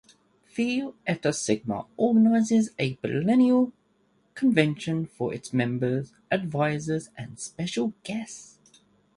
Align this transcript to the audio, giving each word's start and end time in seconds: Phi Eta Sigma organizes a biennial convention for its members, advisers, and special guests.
Phi 0.47 0.93
Eta 1.05 1.31
Sigma 1.31 1.85
organizes 1.95 2.71
a 2.79 2.95
biennial 3.03 3.71
convention 4.33 5.05
for 5.05 5.31
its 5.31 5.53
members, 5.53 6.11
advisers, 6.31 7.11
and 7.15 7.39
special 7.39 7.93
guests. 8.03 8.81